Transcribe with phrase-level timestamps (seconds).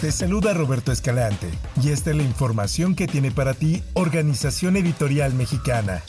[0.00, 1.48] Te saluda Roberto Escalante
[1.82, 6.02] y esta es la información que tiene para ti Organización Editorial Mexicana.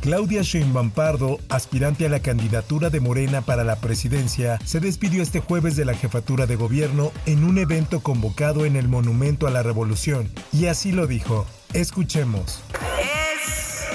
[0.00, 5.38] Claudia Sheinbaum Pardo, aspirante a la candidatura de Morena para la presidencia, se despidió este
[5.38, 9.62] jueves de la jefatura de gobierno en un evento convocado en el Monumento a la
[9.62, 10.28] Revolución.
[10.52, 11.46] Y así lo dijo.
[11.74, 12.60] Escuchemos.
[13.00, 13.86] Es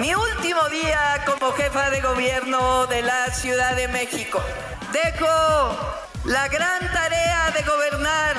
[0.00, 4.40] mi último día como jefa de gobierno de la Ciudad de México.
[4.92, 5.26] Dejo
[6.24, 8.36] la gran tarea de gobernar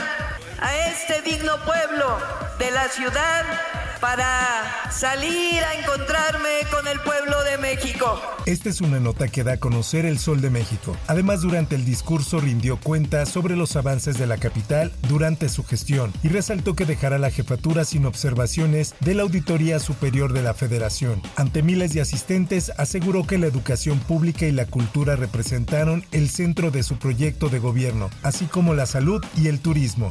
[0.59, 2.17] a este digno pueblo
[2.57, 3.45] de la ciudad
[3.99, 8.19] para salir a encontrarme con el pueblo de México.
[8.45, 10.95] Esta es una nota que da a conocer el Sol de México.
[11.07, 16.13] Además, durante el discurso rindió cuenta sobre los avances de la capital durante su gestión
[16.23, 21.21] y resaltó que dejará la jefatura sin observaciones de la Auditoría Superior de la Federación.
[21.35, 26.71] Ante miles de asistentes, aseguró que la educación pública y la cultura representaron el centro
[26.71, 30.09] de su proyecto de gobierno, así como la salud y el turismo.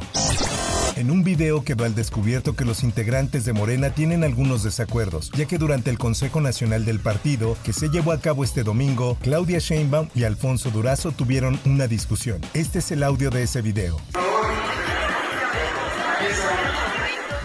[0.95, 5.45] En un video quedó al descubierto que los integrantes de Morena tienen algunos desacuerdos, ya
[5.45, 9.59] que durante el Consejo Nacional del Partido, que se llevó a cabo este domingo, Claudia
[9.59, 12.39] Sheinbaum y Alfonso Durazo tuvieron una discusión.
[12.53, 13.97] Este es el audio de ese video.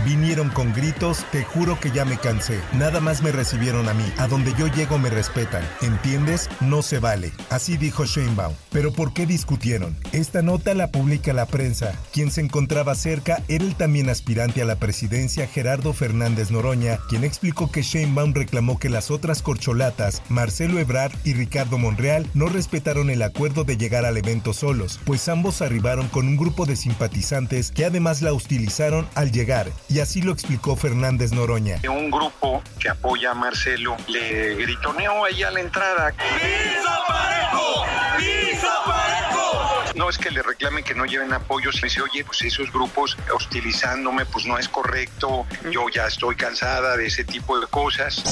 [0.04, 2.58] Vinieron con gritos, te juro que ya me cansé.
[2.72, 4.04] Nada más me recibieron a mí.
[4.16, 5.62] A donde yo llego me respetan.
[5.82, 6.48] ¿Entiendes?
[6.60, 7.32] No se vale.
[7.50, 8.54] Así dijo Sheinbaum.
[8.72, 9.96] Pero ¿por qué discutieron?
[10.12, 11.92] Esta nota la publica la prensa.
[12.14, 17.22] Quien se encontraba cerca era el también aspirante a la presidencia Gerardo Fernández Noroña, quien
[17.22, 23.10] explicó que Sheinbaum reclamó que las otras corcholatas, Marcelo Ebrard y Ricardo Monreal, no respetaron
[23.10, 27.70] el acuerdo de llegar al evento solos, pues ambos arribaron con un grupo de simpatizantes
[27.70, 28.69] que además la hostilizaron
[29.16, 31.80] al llegar y así lo explicó Fernández Noroña.
[31.88, 36.12] Un grupo que apoya a Marcelo le gritoneó ahí a la entrada.
[36.12, 37.84] ¡Pisa parejo!
[38.16, 39.96] ¡Pisa parejo!
[39.96, 41.82] No es que le reclamen que no lleven apoyos.
[41.82, 45.46] Me dice, oye, pues esos grupos hostilizándome, pues no es correcto.
[45.72, 48.22] Yo ya estoy cansada de ese tipo de cosas.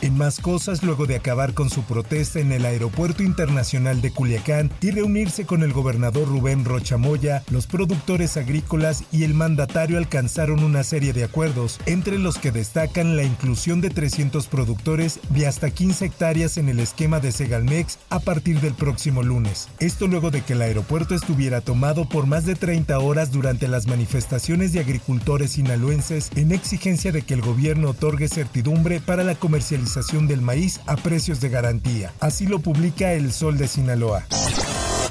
[0.00, 4.70] En más cosas, luego de acabar con su protesta en el Aeropuerto Internacional de Culiacán
[4.80, 10.84] y reunirse con el gobernador Rubén Rochamoya, los productores agrícolas y el mandatario alcanzaron una
[10.84, 16.04] serie de acuerdos, entre los que destacan la inclusión de 300 productores de hasta 15
[16.04, 19.68] hectáreas en el esquema de Segalmex a partir del próximo lunes.
[19.80, 23.88] Esto luego de que el aeropuerto estuviera tomado por más de 30 horas durante las
[23.88, 29.88] manifestaciones de agricultores sinaloenses en exigencia de que el gobierno otorgue certidumbre para la comercialización
[30.06, 32.12] del maíz a precios de garantía.
[32.20, 34.24] Así lo publica El Sol de Sinaloa.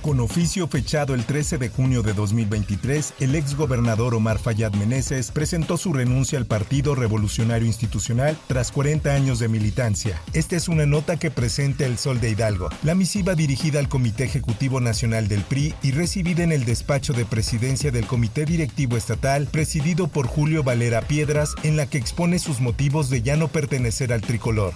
[0.07, 5.75] Con oficio fechado el 13 de junio de 2023, el exgobernador Omar Fayad Meneses presentó
[5.75, 10.21] su renuncia al Partido Revolucionario Institucional tras 40 años de militancia.
[10.31, 12.69] Esta es una nota que presenta el Sol de Hidalgo.
[12.83, 17.25] La misiva dirigida al Comité Ejecutivo Nacional del PRI y recibida en el despacho de
[17.25, 22.61] presidencia del Comité Directivo Estatal, presidido por Julio Valera Piedras, en la que expone sus
[22.61, 24.73] motivos de ya no pertenecer al tricolor.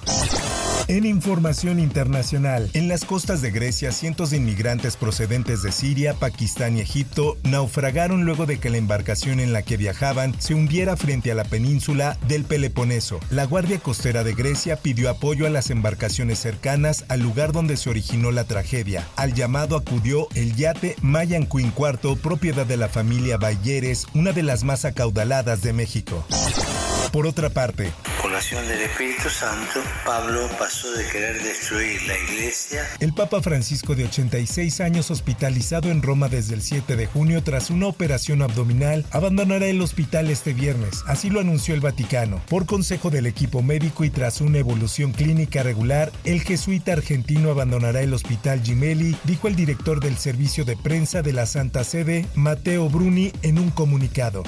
[0.91, 6.75] En información internacional, en las costas de Grecia, cientos de inmigrantes procedentes de Siria, Pakistán
[6.75, 11.31] y Egipto naufragaron luego de que la embarcación en la que viajaban se hundiera frente
[11.31, 13.22] a la península del Peloponeso.
[13.29, 17.90] La Guardia Costera de Grecia pidió apoyo a las embarcaciones cercanas al lugar donde se
[17.90, 19.08] originó la tragedia.
[19.16, 24.44] Al llamado acudió el yate Mayan Queen IV, propiedad de la familia Bayeres, una de
[24.44, 26.25] las más acaudaladas de México.
[27.12, 27.92] Por otra parte,
[28.22, 32.88] con la acción del Espíritu Santo, Pablo pasó de querer destruir la iglesia.
[33.02, 37.70] El Papa Francisco de 86 años hospitalizado en Roma desde el 7 de junio tras
[37.70, 42.41] una operación abdominal abandonará el hospital este viernes, así lo anunció el Vaticano.
[42.47, 48.02] Por consejo del equipo médico y tras una evolución clínica regular, el jesuita argentino abandonará
[48.02, 52.88] el hospital Gemelli, dijo el director del servicio de prensa de la Santa Sede, Mateo
[52.88, 54.44] Bruni, en un comunicado.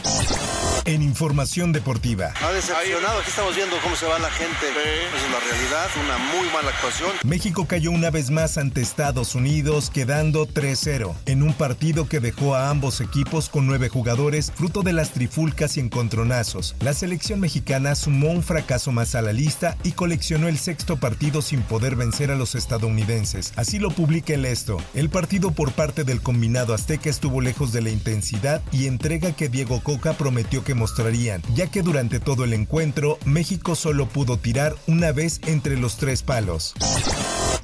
[0.85, 2.33] En información deportiva.
[2.41, 4.67] Ha decepcionado, aquí estamos viendo cómo se va la gente.
[4.67, 7.11] Esa es la realidad, una muy mala actuación.
[7.23, 12.55] México cayó una vez más ante Estados Unidos, quedando 3-0, en un partido que dejó
[12.55, 16.75] a ambos equipos con nueve jugadores, fruto de las trifulcas y encontronazos.
[16.81, 21.41] La selección mexicana sumó un fracaso más a la lista y coleccionó el sexto partido
[21.41, 23.53] sin poder vencer a los estadounidenses.
[23.55, 24.81] Así lo publica el esto.
[24.93, 29.47] El partido por parte del combinado azteca estuvo lejos de la intensidad y entrega que
[29.47, 35.11] Diego Coca prometió mostrarían, ya que durante todo el encuentro México solo pudo tirar una
[35.11, 36.73] vez entre los tres palos.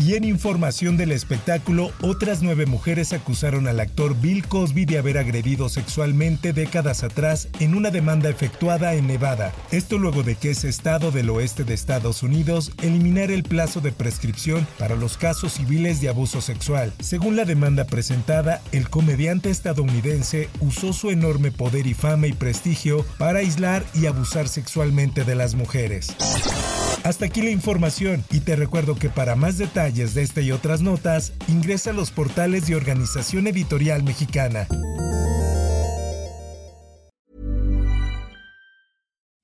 [0.02, 5.18] Y en información del espectáculo, otras nueve mujeres acusaron al actor Bill Cosby de haber
[5.18, 9.52] agredido sexualmente décadas atrás en una demanda efectuada en Nevada.
[9.72, 13.92] Esto luego de que ese estado del oeste de Estados Unidos eliminara el plazo de
[13.92, 16.94] prescripción para los casos civiles de abuso sexual.
[17.02, 23.06] Según la demanda presentada, el comediante estadounidense usó su enorme poder y fama y prestigio
[23.18, 26.16] para aislar y abusar sexualmente de las mujeres.
[27.10, 30.82] Hasta aquí la información y te recuerdo que para más detalles de esta y otras
[30.82, 34.68] notas, ingresa a los portales de Organización Editorial Mexicana.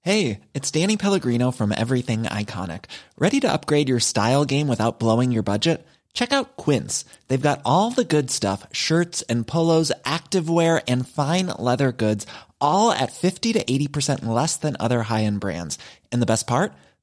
[0.04, 2.86] Hey, it's Danny Pellegrino from Everything Iconic.
[3.18, 5.84] Ready to upgrade your style game without blowing your budget?
[6.14, 7.04] Check out Quince.
[7.30, 12.28] They've got all the good stuff, shirts and polos, activewear and fine leather goods,
[12.62, 15.80] all at 50 to 80% less than other high-end brands.
[16.12, 16.72] And the best part?